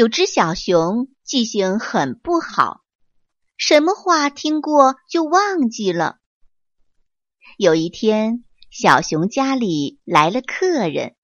[0.00, 2.80] 有只小熊记性很不好，
[3.58, 6.16] 什么话听过就忘记了。
[7.58, 11.16] 有一天，小熊家里来了客人，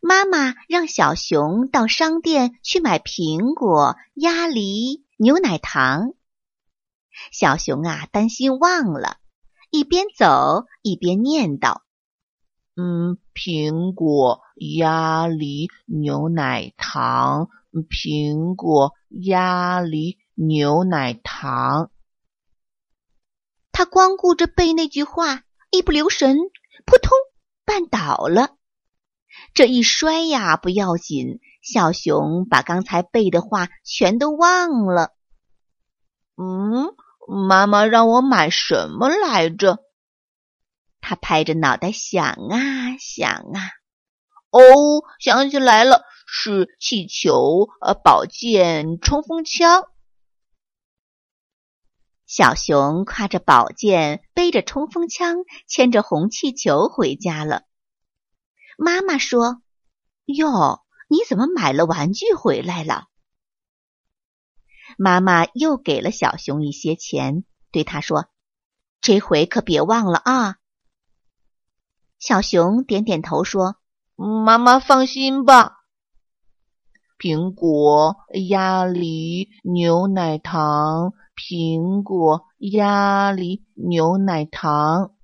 [0.00, 6.14] 妈妈让小熊到商店去买苹果、鸭梨、牛奶糖。
[7.30, 9.18] 小熊啊，担心忘了，
[9.70, 11.82] 一边走一边念叨
[12.74, 17.48] ：“嗯，苹果、鸭梨、牛奶糖。”
[17.80, 21.90] 苹果、鸭梨、牛奶糖。
[23.72, 26.36] 他光顾着背那句话，一不留神，
[26.84, 27.10] 扑通，
[27.64, 28.56] 绊倒了。
[29.54, 35.14] 这一摔呀，不要紧，小熊把刚才背的话全都忘了。
[36.36, 36.94] 嗯，
[37.46, 39.78] 妈妈让我买什么来着？
[41.00, 43.70] 他拍着脑袋想啊想啊，
[44.50, 44.60] 哦，
[45.18, 46.04] 想起来了。
[46.34, 49.90] 是气球、呃，宝剑、冲锋枪。
[52.24, 57.64] 小熊挎着宝剑，背着冲锋枪，牵着红气球回家了。
[58.78, 59.60] 妈妈说
[60.24, 63.08] ：“哟，你怎么买了玩具回来了？”
[64.96, 68.30] 妈妈又给了小熊一些钱，对他说
[69.02, 70.56] ：“这回可别忘了啊。”
[72.18, 73.76] 小熊点点头说
[74.16, 75.80] ：“妈妈放心吧。”
[77.22, 78.16] 苹果、
[78.48, 85.14] 鸭梨、牛奶糖，苹果、鸭梨、牛奶糖。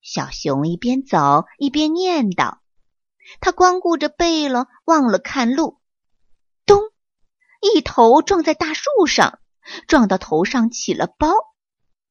[0.00, 2.56] 小熊一边走一边念叨，
[3.40, 5.78] 他光顾着背了，忘了看路。
[6.66, 6.80] 咚！
[7.60, 9.38] 一头撞在大树上，
[9.86, 11.28] 撞到头上起了包，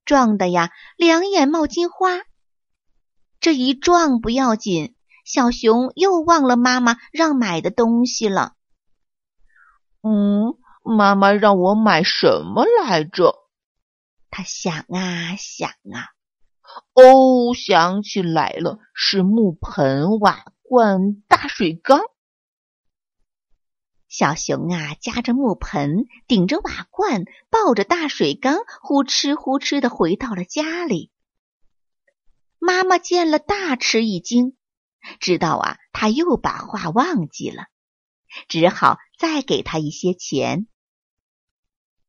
[0.05, 2.21] 撞的呀两眼冒金花。
[3.41, 4.95] 这一撞不要紧，
[5.25, 8.53] 小熊又忘了妈妈让买的东西了。
[10.01, 13.35] 嗯，妈妈让我买什么来着？
[14.29, 16.09] 他想啊想啊，
[16.93, 22.01] 哦，想起来了，是木盆、瓦罐、大水缸。
[24.07, 31.11] 小熊啊，夹着木盆，顶着瓦罐，抱着大水缸，呼哧呼哧的回到了家里。
[32.57, 34.57] 妈妈见了，大吃一惊，
[35.19, 37.67] 知道啊，他又把话忘记了。
[38.47, 40.65] 只好再给他一些钱。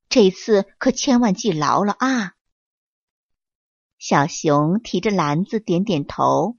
[0.09, 2.33] 这次可千万记牢了啊！
[3.99, 6.57] 小熊提着篮子点点头：“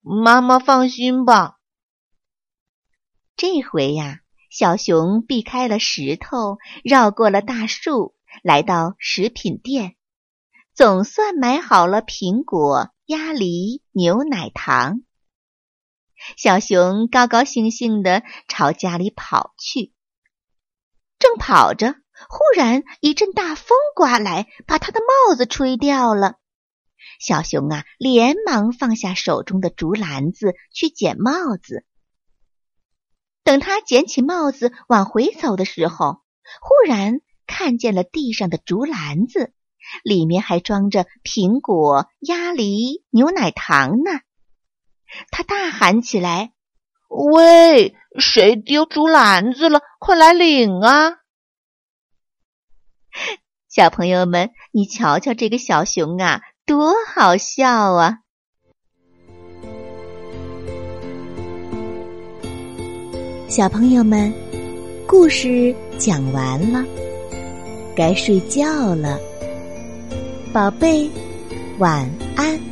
[0.00, 1.58] 妈妈放心吧。”
[3.36, 9.96] 这回呀，小熊避开了石头，绕过了大树，来到食品店，
[10.72, 15.02] 总算买好了苹果、鸭梨、牛奶糖。
[16.36, 19.92] 小熊高高兴兴的朝家里跑去，
[21.18, 21.94] 正跑着，
[22.28, 26.34] 忽然一阵大风刮来，把他的帽子吹掉了。
[27.18, 31.84] 小熊啊，连忙放下手中的竹篮子去捡帽子。
[33.42, 36.22] 等他捡起帽子往回走的时候，
[36.60, 39.52] 忽然看见了地上的竹篮子，
[40.04, 44.20] 里面还装着苹果、鸭梨、牛奶糖呢。
[45.30, 46.52] 他大喊起来
[47.08, 49.80] ：“喂，谁丢竹篮子了？
[49.98, 51.18] 快来领啊！”
[53.68, 58.18] 小朋友们，你瞧瞧这个小熊啊，多好笑啊！
[63.48, 64.32] 小朋友们，
[65.08, 66.84] 故事讲完了，
[67.96, 69.18] 该睡觉了，
[70.52, 71.10] 宝贝，
[71.78, 72.69] 晚安。